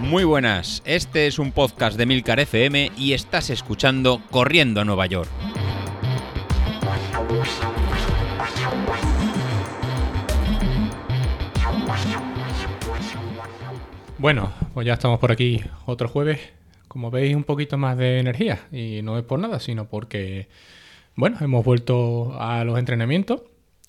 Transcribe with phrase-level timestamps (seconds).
[0.00, 5.04] Muy buenas, este es un podcast de Milcar FM y estás escuchando Corriendo a Nueva
[5.06, 5.28] York.
[14.18, 16.40] Bueno, pues ya estamos por aquí otro jueves.
[16.88, 18.60] Como veis, un poquito más de energía.
[18.72, 20.48] Y no es por nada, sino porque,
[21.14, 23.42] bueno, hemos vuelto a los entrenamientos,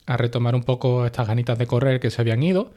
[0.05, 2.73] a retomar un poco estas ganitas de correr que se habían ido.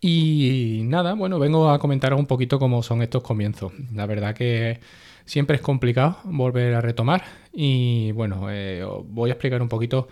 [0.00, 3.72] Y nada, bueno, vengo a comentaros un poquito cómo son estos comienzos.
[3.94, 4.80] La verdad que
[5.24, 10.08] siempre es complicado volver a retomar y bueno, eh, voy a explicar un poquito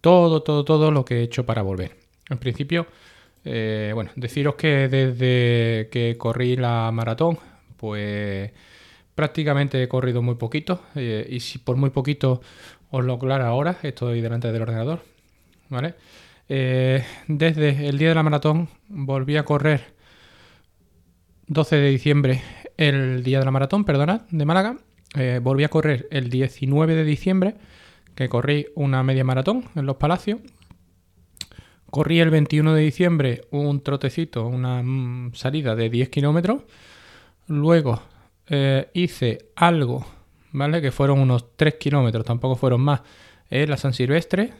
[0.00, 1.96] todo, todo, todo lo que he hecho para volver.
[2.30, 2.86] En principio,
[3.44, 7.38] eh, bueno, deciros que desde que corrí la maratón,
[7.76, 8.50] pues
[9.14, 12.40] prácticamente he corrido muy poquito eh, y si por muy poquito
[12.90, 15.02] os lo aclaro ahora, estoy delante del ordenador,
[15.68, 15.94] ¿vale?
[16.48, 19.94] Eh, desde el día de la maratón volví a correr
[21.46, 22.42] 12 de diciembre,
[22.76, 24.76] el día de la maratón, perdonad, de Málaga.
[25.14, 27.54] Eh, volví a correr el 19 de diciembre,
[28.14, 30.40] que corrí una media maratón en Los Palacios.
[31.90, 36.62] Corrí el 21 de diciembre un trotecito, una mm, salida de 10 kilómetros.
[37.46, 38.02] Luego
[38.48, 40.04] eh, hice algo,
[40.52, 40.82] ¿vale?
[40.82, 43.02] Que fueron unos 3 kilómetros, tampoco fueron más,
[43.50, 44.52] en la San Silvestre,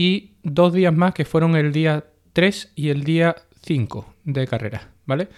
[0.00, 4.88] y dos días más que fueron el día 3 y el día 5 de carrera,
[5.04, 5.28] ¿vale?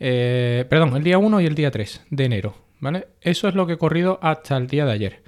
[0.00, 3.08] Eh, perdón, el día 1 y el día 3 de enero, ¿vale?
[3.20, 5.22] Eso es lo que he corrido hasta el día de ayer.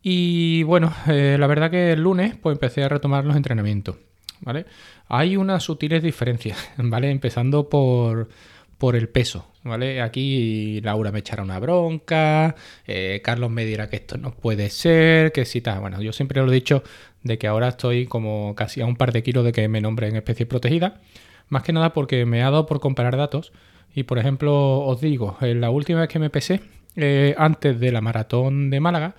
[0.00, 3.96] Y bueno, eh, la verdad que el lunes pues empecé a retomar los entrenamientos,
[4.40, 4.64] ¿vale?
[5.08, 7.10] Hay unas sutiles diferencias, ¿vale?
[7.10, 8.30] Empezando por,
[8.78, 10.00] por el peso, ¿vale?
[10.00, 12.54] Aquí Laura me echará una bronca,
[12.86, 15.80] eh, Carlos me dirá que esto no puede ser, que si tal.
[15.80, 16.82] Bueno, yo siempre lo he dicho
[17.24, 20.06] de que ahora estoy como casi a un par de kilos de que me nombre
[20.06, 21.00] en especie protegida,
[21.48, 23.52] más que nada porque me ha dado por comparar datos
[23.94, 26.60] y por ejemplo os digo, en la última vez que me pesé,
[26.96, 29.14] eh, antes de la maratón de Málaga,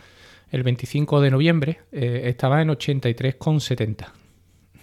[0.51, 4.13] el 25 de noviembre, eh, estaba en 83,70.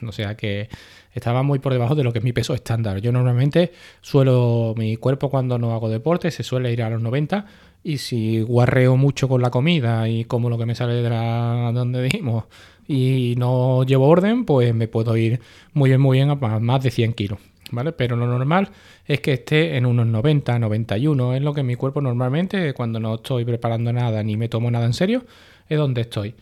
[0.06, 0.69] O sea que
[1.12, 3.00] estaba muy por debajo de lo que es mi peso estándar.
[3.00, 7.46] Yo normalmente suelo, mi cuerpo cuando no hago deporte se suele ir a los 90
[7.84, 11.70] y si guarreo mucho con la comida y como lo que me sale de la
[11.75, 12.44] donde dijimos
[12.87, 15.41] y no llevo orden, pues me puedo ir
[15.72, 17.38] muy bien, muy bien a más de 100 kilos.
[17.70, 17.93] ¿Vale?
[17.93, 18.69] Pero lo normal
[19.06, 23.15] es que esté en unos 90, 91, es lo que mi cuerpo normalmente, cuando no
[23.15, 25.25] estoy preparando nada ni me tomo nada en serio,
[25.69, 26.34] es donde estoy.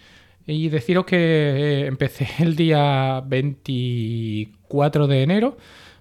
[0.47, 5.57] Y deciros que eh, empecé el día 24 de enero,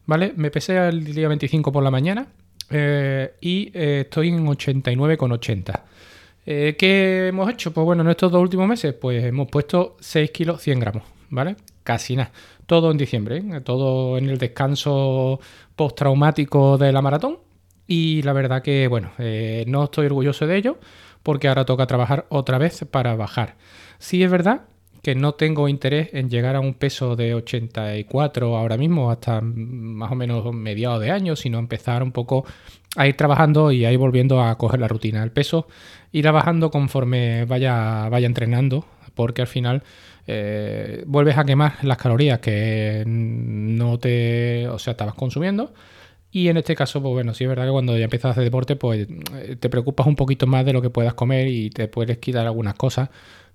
[0.06, 0.34] ¿vale?
[0.36, 2.28] Me pesé el día 25 por la mañana
[2.70, 5.82] eh, y eh, estoy en 89,80.
[6.50, 7.72] ¿Qué hemos hecho?
[7.72, 11.56] Pues bueno, en estos dos últimos meses, pues hemos puesto 6 kilos 100 gramos, ¿vale?
[11.84, 12.32] Casi nada.
[12.66, 15.40] Todo en diciembre, todo en el descanso
[15.76, 17.38] postraumático de la maratón.
[17.86, 19.12] Y la verdad que, bueno,
[19.68, 20.80] no estoy orgulloso de ello
[21.22, 23.56] porque ahora toca trabajar otra vez para bajar.
[24.00, 24.62] Sí es verdad
[25.04, 30.12] que no tengo interés en llegar a un peso de 84 ahora mismo hasta más
[30.12, 32.44] o menos mediados de año, sino empezar un poco
[32.96, 35.24] a ir trabajando y a ir volviendo a coger la rutina.
[35.24, 35.68] El peso
[36.12, 38.86] irá bajando conforme vaya, vaya entrenando,
[39.16, 39.84] porque al final
[40.28, 45.74] eh, vuelves a quemar las calorías que no te, o sea, estabas consumiendo.
[46.32, 48.44] Y en este caso, pues bueno, sí es verdad que cuando ya empiezas a hacer
[48.44, 51.88] deporte, pues eh, te preocupas un poquito más de lo que puedas comer y te
[51.88, 53.10] puedes quitar algunas cosas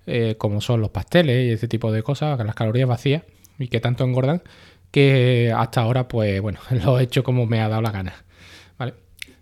[0.06, 3.22] eh, como son los pasteles y ese tipo de cosas, las calorías vacías
[3.58, 4.42] y que tanto engordan,
[4.90, 8.14] que hasta ahora, pues bueno, lo he hecho como me ha dado la gana.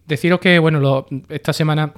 [0.07, 1.93] Deciros que, bueno, esta semana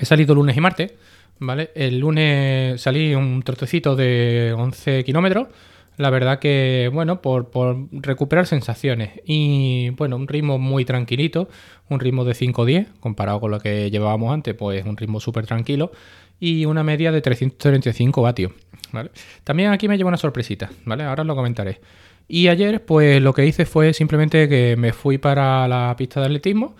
[0.00, 0.94] he salido lunes y martes,
[1.38, 1.70] ¿vale?
[1.74, 5.48] El lunes salí un trocecito de 11 kilómetros.
[5.96, 11.48] La verdad que, bueno, por, por, recuperar sensaciones y, bueno, un ritmo muy tranquilito,
[11.88, 15.92] un ritmo de 5-10, comparado con lo que llevábamos antes, pues un ritmo súper tranquilo
[16.40, 18.52] y una media de 335 vatios.
[18.92, 19.10] ¿vale?
[19.44, 21.04] También aquí me llevo una sorpresita, ¿vale?
[21.04, 21.80] Ahora os lo comentaré.
[22.26, 26.26] Y ayer, pues lo que hice fue simplemente que me fui para la pista de
[26.26, 26.74] atletismo,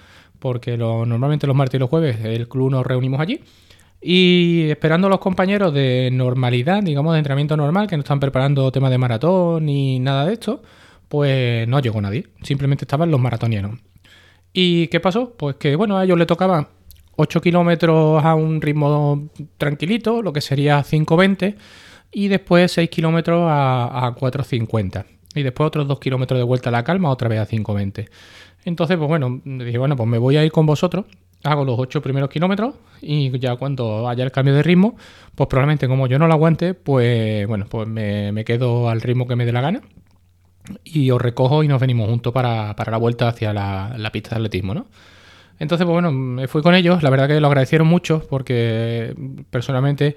[0.44, 3.40] porque normalmente los martes y los jueves el club nos reunimos allí.
[4.02, 8.70] Y esperando a los compañeros de normalidad, digamos, de entrenamiento normal, que no están preparando
[8.70, 10.62] temas de maratón ni nada de esto,
[11.08, 12.26] pues no llegó nadie.
[12.42, 13.80] Simplemente estaban los maratonianos.
[14.52, 15.32] ¿Y qué pasó?
[15.34, 16.68] Pues que, bueno, a ellos le tocaba
[17.16, 21.56] 8 kilómetros a un ritmo tranquilito, lo que sería 5.20,
[22.12, 25.06] y después 6 kilómetros a, a 4.50.
[25.36, 28.10] Y después otros 2 kilómetros de vuelta a la calma, otra vez a 5.20.
[28.64, 31.04] Entonces, pues bueno, dije, bueno, pues me voy a ir con vosotros,
[31.42, 34.96] hago los 8 primeros kilómetros y ya cuando haya el cambio de ritmo,
[35.34, 39.36] pues probablemente como yo no lo aguante, pues bueno, pues me, quedo al ritmo que
[39.36, 39.82] me dé la gana.
[40.82, 44.36] y os recojo y nos venimos juntos para, la vuelta hacia la, la, pista de
[44.36, 44.86] atletismo, ¿no?
[45.58, 49.14] Entonces, pues bueno, me fui con ellos, la verdad que lo agradecieron mucho porque
[49.50, 50.16] personalmente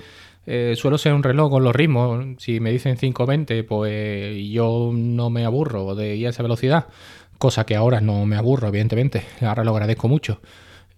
[0.50, 2.26] eh, suelo ser un reloj con los ritmos.
[2.40, 6.88] Si me dicen 5.20, pues yo no me aburro de ir a esa velocidad,
[7.38, 10.42] cosa que ahora no me aburro, evidentemente, ahora lo agradezco mucho.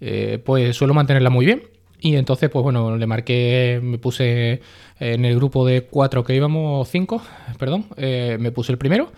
[0.02, 1.64] Eh, pues suelo mantenerla muy bien.
[2.02, 4.62] Y entonces, pues bueno, le marqué, me puse
[5.00, 7.22] en el grupo de cuatro que íbamos, cinco,
[7.58, 9.12] perdón, eh, me puse el primero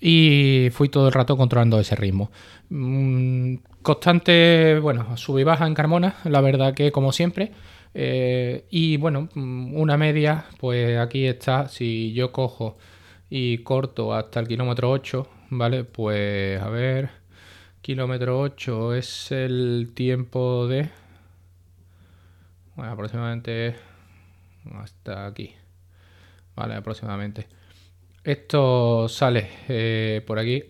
[0.00, 2.30] y fui todo el rato controlando ese ritmo.
[2.70, 7.52] Mm, constante, bueno, sub y baja en Carmona, la verdad que como siempre.
[7.94, 12.76] Eh, y bueno, mm, una media, pues aquí está, si yo cojo
[13.30, 15.26] y corto hasta el kilómetro 8,
[15.58, 15.84] ¿vale?
[15.84, 17.10] Pues a ver,
[17.80, 20.90] kilómetro 8 es el tiempo de...
[22.74, 23.76] Bueno, aproximadamente
[24.74, 25.54] hasta aquí.
[26.56, 27.46] Vale, aproximadamente.
[28.24, 30.64] Esto sale eh, por aquí.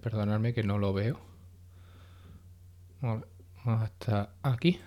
[0.00, 1.20] Perdonadme que no lo veo.
[3.64, 4.80] Hasta aquí.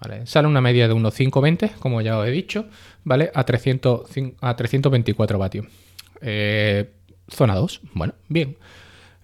[0.00, 2.66] Vale, sale una media de unos 520, como ya os he dicho,
[3.04, 3.30] ¿vale?
[3.34, 5.66] A, 300, a 324 vatios.
[6.22, 6.90] Eh,
[7.30, 8.56] zona 2, bueno, bien.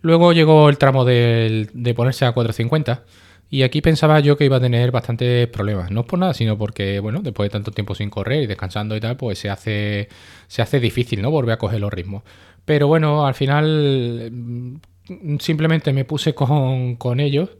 [0.02, 3.04] Luego llegó el tramo de, ponerse a 450
[3.50, 5.90] y aquí pensaba yo que iba a tener bastantes problemas.
[5.90, 8.96] No es por nada, sino porque, bueno, después de tanto tiempo sin correr y descansando
[8.96, 10.08] y tal, pues se hace,
[10.46, 11.30] se hace difícil, ¿no?
[11.30, 12.22] Volver a coger los ritmos.
[12.64, 17.50] Pero bueno, al final mm, simplemente me puse con, con ellos.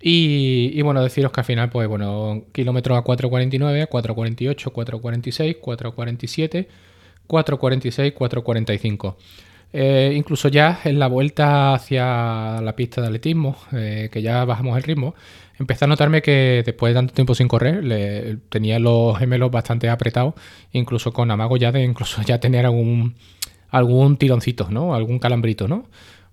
[0.00, 6.66] Y, y, bueno, deciros que al final, pues bueno, kilómetros a 4.49, 4.48, 4.46, 4.47,
[7.26, 9.16] 4.46, 4.45.
[9.76, 14.76] Eh, incluso ya en la vuelta hacia la pista de atletismo, eh, que ya bajamos
[14.76, 15.16] el ritmo,
[15.58, 20.34] empecé a notarme que después de tanto tiempo sin correr, tenía los gemelos bastante apretados,
[20.70, 23.16] incluso con amago ya de incluso ya tener algún,
[23.70, 24.94] algún tironcito, ¿no?
[24.94, 25.86] Algún calambrito, ¿no?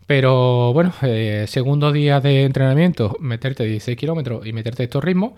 [0.05, 5.33] Pero bueno, eh, segundo día de entrenamiento, meterte 16 kilómetros y meterte estos ritmos,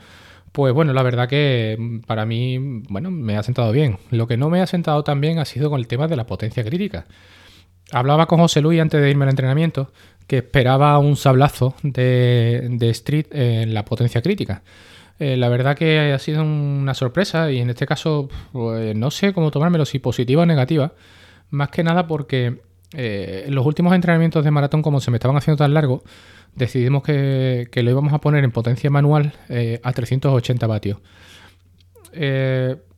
[0.52, 2.58] pues bueno, la verdad que para mí,
[2.90, 3.98] bueno, me ha sentado bien.
[4.12, 6.26] Lo que no me ha sentado tan bien ha sido con el tema de la
[6.26, 7.06] potencia crítica.
[7.92, 9.92] Hablaba con José Luis antes de irme al entrenamiento
[10.28, 14.64] que esperaba un sablazo de, Street en la potencia crítica.
[15.20, 19.34] Eh, la verdad que ha sido una sorpresa y en este caso pues, no sé
[19.34, 20.94] cómo tomármelo, si positiva o negativa.
[21.50, 22.62] Más que nada porque
[22.94, 26.02] eh, los últimos entrenamientos de maratón, como se me estaban haciendo tan largos,
[26.56, 30.98] decidimos que, lo íbamos a poner en potencia manual eh, a 380 vatios.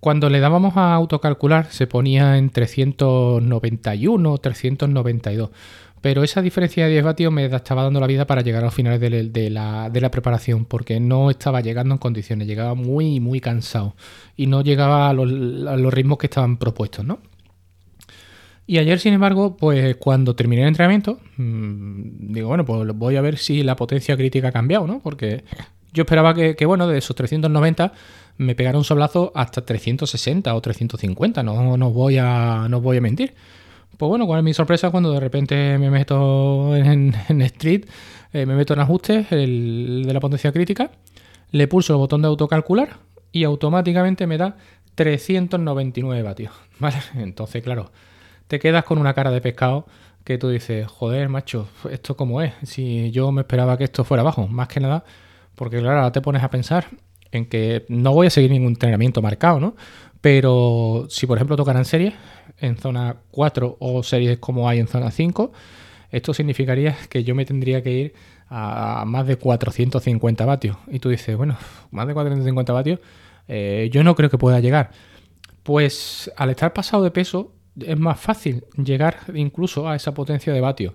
[0.05, 5.49] Cuando le dábamos a autocalcular se ponía en 391 o 392.
[5.99, 8.73] Pero esa diferencia de 10 vatios me estaba dando la vida para llegar a los
[8.75, 13.95] finales de, la, preparación, porque no estaba llegando en condiciones, llegaba muy, muy cansado
[14.37, 17.17] y no llegaba a los, ritmos que estaban propuestos, ¿no?
[18.67, 23.21] Y ayer, sin embargo, pues cuando terminé el entrenamiento, mm, digo, bueno, pues voy a
[23.21, 24.99] ver si la potencia crítica ha cambiado, ¿no?
[24.99, 25.43] Porque
[25.93, 27.91] yo esperaba que, que bueno, de esos 390
[28.37, 33.01] me pegaron un sablazo hasta 360 o 350, no, no, voy a, no voy a
[33.01, 33.33] mentir.
[33.97, 37.85] Pues bueno, cuál es mi sorpresa cuando de repente me meto en, Street,
[38.33, 40.91] eh, me meto en ajustes el, de la potencia crítica,
[41.51, 42.97] le pulso el botón de autocalcular
[43.31, 44.57] y automáticamente me da
[44.95, 46.53] 399 vatios.
[46.79, 46.97] ¿Vale?
[47.15, 47.91] Entonces, claro,
[48.47, 49.85] te quedas con una cara de pescado
[50.25, 52.53] que tú dices, joder, macho, ¿esto cómo es?
[52.63, 55.05] Si yo me esperaba que esto fuera abajo, más que nada,
[55.53, 56.87] porque claro, ahora te pones a pensar
[57.31, 59.75] en que no voy a seguir ningún entrenamiento marcado, ¿no?
[60.21, 62.13] Pero si por ejemplo tocaran series
[62.57, 65.51] en zona 4 o series como hay en zona 5,
[66.11, 68.13] esto significaría que yo me tendría que ir
[68.49, 70.77] a más de 450 vatios.
[70.87, 71.57] Y tú dices, bueno,
[71.91, 72.99] más de 450 vatios,
[73.47, 74.91] eh, yo no creo que pueda llegar.
[75.63, 80.61] Pues al estar pasado de peso es más fácil llegar incluso a esa potencia de
[80.61, 80.93] vatios.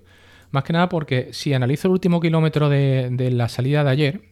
[0.50, 4.29] Más que nada porque si analizo el último kilómetro de la salida de ayer,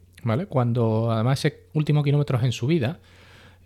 [0.48, 3.00] Cuando además ese último kilómetro es en subida,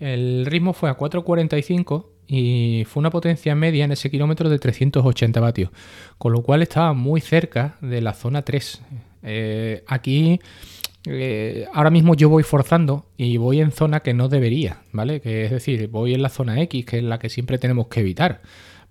[0.01, 5.41] el ritmo fue a 4.45 y fue una potencia media en ese kilómetro de 380
[5.41, 5.71] vatios,
[6.19, 8.83] con lo cual estaba muy cerca de la zona 3.
[9.23, 10.41] Eh, aquí
[11.07, 15.21] eh, ahora mismo yo voy forzando y voy en zona que no debería, ¿vale?
[15.21, 18.01] Que es decir, voy en la zona X, que es la que siempre tenemos que
[18.01, 18.41] evitar.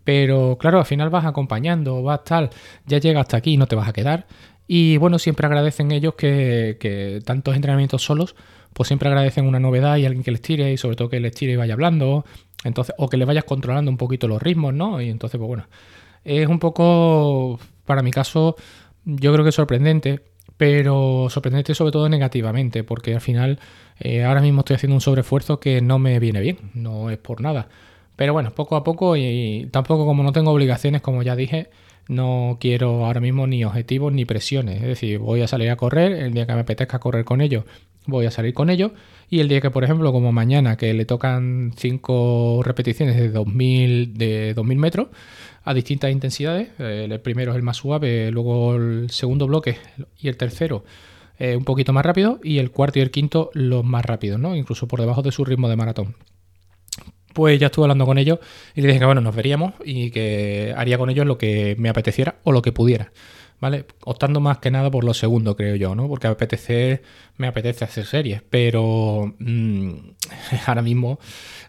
[0.04, 2.50] Pero claro, al final vas acompañando, vas tal,
[2.86, 4.26] ya llega hasta aquí y no te vas a quedar.
[4.68, 8.36] Y bueno, siempre agradecen ellos que, tantos entrenamientos solos,
[8.74, 11.34] pues siempre agradecen una novedad y alguien que les tire y sobre todo que les
[11.34, 12.26] tire y vaya hablando,
[12.64, 15.02] entonces, o que les vayas controlando un poquito los ritmos, ¿no?
[15.02, 15.68] Y entonces, pues bueno,
[16.24, 18.56] es un poco, para mi caso,
[19.04, 20.22] yo creo que sorprendente,
[20.58, 23.60] pero sorprendente sobre todo negativamente, porque al final
[24.00, 27.42] eh, ahora mismo estoy haciendo un sobreesfuerzo que no me viene bien, no es por
[27.42, 27.68] nada.
[28.16, 31.70] Pero bueno, poco a poco y tampoco como no tengo obligaciones, como ya dije,
[32.08, 34.78] No quiero ahora mismo ni objetivos ni presiones.
[34.82, 37.66] Es decir, voy a salir a correr, el día que me apetezca correr con ellos,
[38.06, 38.92] voy a salir con ellos.
[39.30, 44.18] Y el día que, por ejemplo, como mañana, que le tocan cinco repeticiones de 2000,
[44.18, 45.08] de 2000 metros
[45.64, 49.78] a distintas intensidades, eh, el primero es el más suave, luego el segundo bloque
[50.20, 50.84] y el tercero
[51.44, 54.56] eh, un poquito más rápido y el cuarto y el quinto los más rápidos, ¿no?
[54.56, 56.16] Incluso por debajo de su ritmo de maratón.
[57.34, 58.40] Pues ya estuve hablando con ellos
[58.76, 61.90] y les dije que bueno, nos veríamos y que haría con ellos lo que me
[61.90, 63.12] apeteciera o lo que pudiera.
[63.60, 63.86] ¿Vale?
[64.06, 66.08] Optando más que nada por lo segundo, creo yo, ¿no?
[66.08, 67.04] Porque apetecer,
[67.38, 69.92] me apetece hacer series, pero mm,
[70.66, 71.20] ahora mismo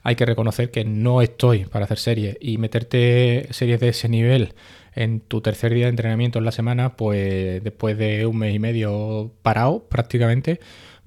[0.02, 4.54] hay que reconocer que no estoy para hacer series y meterte series de ese nivel
[4.94, 8.58] en tu tercer día de entrenamiento en la semana, pues después de un mes y
[8.58, 10.60] medio parado prácticamente,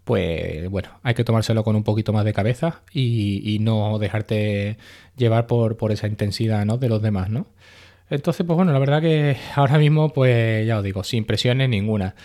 [0.05, 4.77] pues bueno, hay que tomárselo con un poquito más de cabeza y, no dejarte
[5.17, 6.77] llevar por, esa intensidad ¿no?
[6.77, 7.47] de los demás, ¿no?
[8.09, 12.15] Entonces, pues bueno, la verdad que ahora mismo, pues ya os digo, sin presiones ninguna.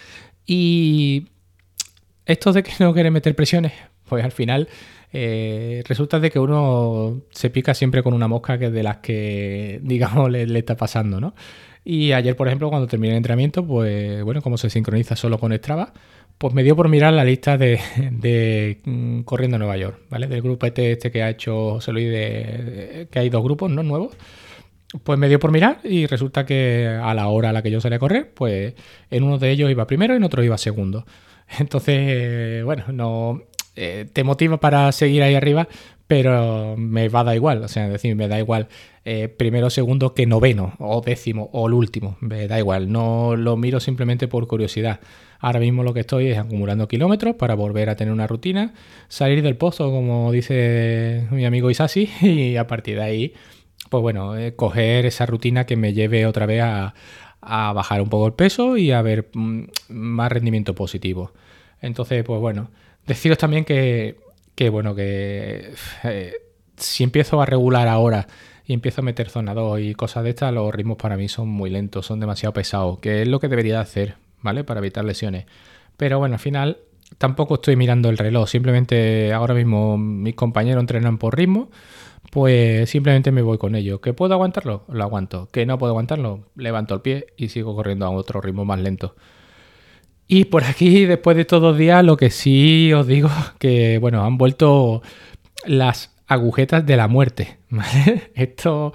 [0.46, 1.28] Y
[2.26, 3.72] esto de que no quiere meter presiones,
[4.08, 4.68] pues al final
[5.12, 9.80] eh, resulta de que uno se pica siempre con una mosca que de las que,
[9.82, 11.34] digamos, le, está pasando, ¿no?
[11.82, 15.54] Y ayer, por ejemplo, cuando terminé el entrenamiento, pues bueno, como se sincroniza solo con
[15.54, 15.94] Strava,
[16.40, 17.78] pues me dio por mirar la lista de,
[18.12, 20.26] de mm, Corriendo Nueva York, ¿vale?
[20.26, 23.82] Del grupo este, este que ha hecho José Luis, de, que hay dos grupos, ¿no?
[23.82, 24.16] Nuevos.
[25.04, 27.78] Pues me dio por mirar y resulta que a la hora a la que yo
[27.82, 28.72] salí a correr, pues
[29.10, 31.04] en uno de ellos iba primero y en otro iba segundo.
[31.58, 33.42] Entonces, bueno, no,
[33.76, 35.68] eh, te motiva para seguir ahí arriba,
[36.10, 37.62] pero me va a dar igual.
[37.62, 38.66] O sea, decir, me da igual
[39.04, 42.16] eh, primero, segundo que noveno, o décimo, o el último.
[42.18, 42.90] Me da igual.
[42.90, 44.98] No lo miro simplemente por curiosidad.
[45.38, 48.74] Ahora mismo lo que estoy es acumulando kilómetros para volver a tener una rutina,
[49.06, 53.34] salir del pozo, como dice mi amigo Isasi, y a partir de ahí,
[53.88, 56.92] pues bueno, eh, coger esa rutina que me lleve otra vez a,
[57.40, 61.30] a bajar un poco el peso y a ver mm, más rendimiento positivo.
[61.80, 62.68] Entonces, pues bueno,
[63.06, 64.16] Deciros también que,
[64.68, 65.72] bueno, que
[66.04, 66.34] eh,
[66.76, 68.26] si empiezo a regular ahora
[68.66, 71.48] y empiezo a meter zona 2 y cosas de estas, los ritmos para mí son
[71.48, 74.64] muy lentos, son demasiado pesados, que es lo que debería hacer, ¿vale?
[74.64, 75.46] Para evitar lesiones.
[75.96, 76.78] Pero bueno, al final
[77.18, 81.70] tampoco estoy mirando el reloj, simplemente ahora mismo mis compañeros entrenan por ritmo,
[82.30, 84.00] pues simplemente me voy con ellos.
[84.00, 84.84] ¿Que puedo aguantarlo?
[84.88, 85.48] Lo aguanto.
[85.50, 86.46] ¿Que no puedo aguantarlo?
[86.54, 89.16] Levanto el pie y sigo corriendo a otro ritmo más lento.
[90.32, 94.38] Y por aquí, después de todos días, lo que sí os digo, que bueno, han
[94.38, 95.02] vuelto
[95.66, 97.58] las agujetas de la muerte.
[98.36, 98.92] Esto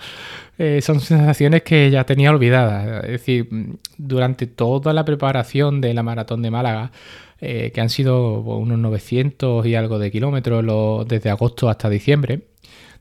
[0.58, 3.04] eh, son sensaciones que ya tenía olvidadas.
[3.04, 3.50] Es decir,
[3.98, 6.94] durante toda la preparación de la maratón de Málaga,
[7.42, 12.44] eh, que han sido unos 900 y algo de kilómetros desde agosto hasta diciembre,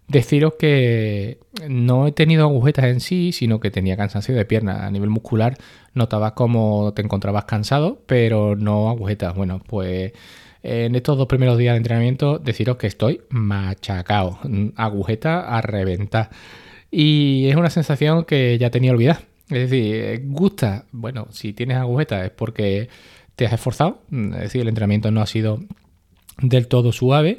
[0.06, 4.86] Deciros que no he tenido agujetas en sí, sino que tenía cansancio de pierna.
[4.86, 5.56] A nivel muscular
[5.94, 9.34] notabas como te encontrabas cansado, pero no agujetas.
[9.34, 10.12] Bueno, pues
[10.62, 14.38] en estos dos primeros días de entrenamiento, deciros que estoy machacado,
[14.76, 16.30] agujeta a reventar.
[16.90, 19.22] Y es una sensación que ya tenía olvidada.
[19.50, 22.88] Es decir, gusta, bueno, si tienes agujetas es porque
[23.36, 25.60] te has esforzado, es decir, el entrenamiento no ha sido
[26.40, 27.38] del todo suave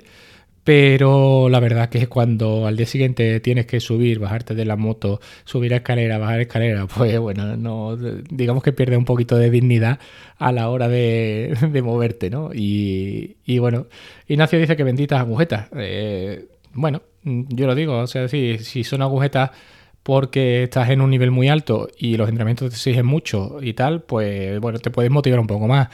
[0.66, 4.76] pero la verdad que es cuando al día siguiente tienes que subir, bajarte de la
[4.76, 9.52] moto, subir a escalera, bajar escalera, pues bueno, no, digamos que pierde un poquito de
[9.52, 10.00] dignidad
[10.40, 12.50] a la hora de, moverte, ¿no?
[12.52, 13.86] Y, bueno,
[14.28, 15.68] Ignacio dice que benditas agujetas.
[15.76, 19.52] Eh, bueno, yo lo digo, o sea, si, si son agujetas
[20.02, 24.02] porque estás en un nivel muy alto y los entrenamientos te exigen mucho y tal,
[24.02, 25.90] pues bueno, te puedes motivar un poco más.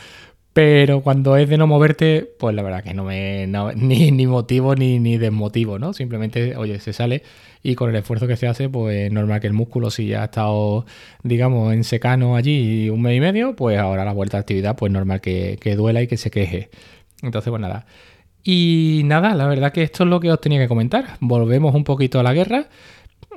[0.53, 4.75] Pero cuando es de no moverte, pues la verdad que no me ni, ni, motivo
[4.75, 5.93] ni, ni desmotivo, ¿no?
[5.93, 7.23] Simplemente, oye, se sale
[7.63, 10.25] y con el esfuerzo que se hace, pues normal que el músculo, si ya ha
[10.25, 10.85] estado,
[11.23, 14.91] digamos, en secano allí un mes y medio, pues ahora la vuelta a actividad, pues
[14.91, 16.69] normal que, duela y que se queje.
[17.21, 17.85] Entonces, pues nada.
[18.43, 21.17] Y nada, la verdad que esto es lo que os tenía que comentar.
[21.21, 22.67] Volvemos un poquito a la guerra.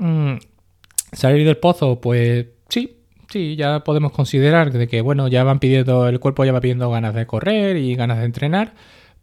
[0.00, 0.36] Mm,
[1.12, 3.03] salir del pozo, pues sí,
[3.34, 6.88] Sí, ya podemos considerar de que, bueno, ya van pidiendo, el cuerpo ya va pidiendo
[6.88, 8.74] ganas de correr y ganas de entrenar,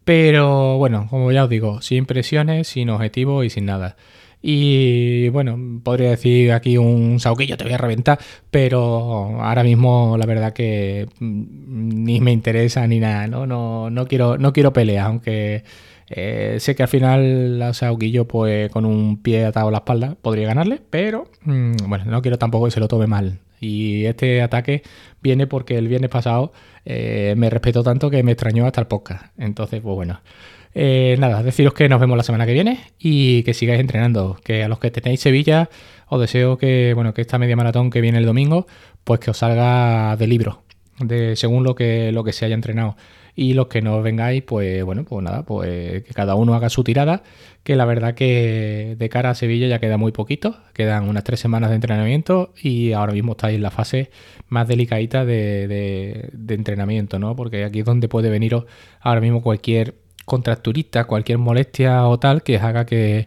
[0.04, 3.96] pero bueno, como ya os digo, sin presiones, sin objetivo y sin nada.
[4.42, 8.18] Y bueno, podría decir aquí un sauquillo, te voy a reventar,
[8.50, 13.46] pero ahora mismo la verdad que mm, ni me interesa ni nada, ¿no?
[13.46, 15.64] No, no, quiero, no quiero pelear, aunque
[16.10, 20.16] eh, sé que al final a Sauquillo, pues con un pie atado a la espalda,
[20.20, 23.40] podría ganarle, pero mm, bueno, no quiero tampoco que se lo tome mal.
[23.62, 24.82] Y este ataque
[25.22, 26.52] viene porque el viernes pasado
[26.84, 29.26] eh, me respetó tanto que me extrañó hasta el podcast.
[29.38, 30.20] Entonces, pues bueno.
[30.74, 34.36] Eh, nada, deciros que nos vemos la semana que viene y que sigáis entrenando.
[34.42, 35.70] Que a los que tenéis Sevilla,
[36.08, 38.66] os deseo que, bueno, que esta media maratón que viene el domingo,
[39.04, 40.62] pues que os salga de libro,
[40.98, 42.96] de, según lo que, lo que se haya entrenado.
[43.34, 46.84] Y los que no vengáis, pues bueno, pues nada, pues que cada uno haga su
[46.84, 47.22] tirada,
[47.62, 51.40] que la verdad que de cara a Sevilla ya queda muy poquito, quedan unas tres
[51.40, 54.10] semanas de entrenamiento y ahora mismo estáis en la fase
[54.48, 57.34] más delicadita de, entrenamiento, ¿no?
[57.34, 58.66] Porque aquí es donde puede veniros
[59.00, 59.94] ahora mismo cualquier
[60.26, 63.26] contracturista, cualquier molestia o tal que haga que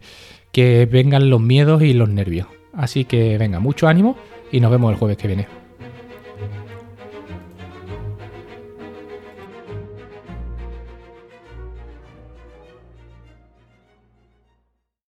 [0.90, 2.46] vengan los miedos y los nervios.
[2.72, 4.16] Así que venga, mucho ánimo
[4.52, 5.65] y nos vemos el jueves que viene.